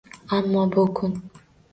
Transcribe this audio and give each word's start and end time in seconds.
Ammo 0.37 0.61
bu 0.71 0.83
kun 0.99 1.11